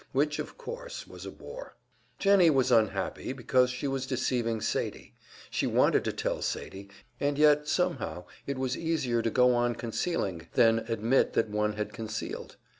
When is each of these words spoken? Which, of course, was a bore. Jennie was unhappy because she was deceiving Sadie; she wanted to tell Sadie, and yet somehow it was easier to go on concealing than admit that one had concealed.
Which, 0.13 0.39
of 0.39 0.57
course, 0.57 1.05
was 1.05 1.27
a 1.27 1.31
bore. 1.31 1.75
Jennie 2.17 2.49
was 2.49 2.71
unhappy 2.71 3.33
because 3.33 3.69
she 3.69 3.87
was 3.87 4.07
deceiving 4.07 4.59
Sadie; 4.59 5.13
she 5.51 5.67
wanted 5.67 6.03
to 6.05 6.11
tell 6.11 6.41
Sadie, 6.41 6.89
and 7.19 7.37
yet 7.37 7.67
somehow 7.67 8.23
it 8.47 8.57
was 8.57 8.75
easier 8.75 9.21
to 9.21 9.29
go 9.29 9.53
on 9.53 9.75
concealing 9.75 10.47
than 10.53 10.79
admit 10.89 11.33
that 11.33 11.49
one 11.49 11.73
had 11.73 11.93
concealed. 11.93 12.55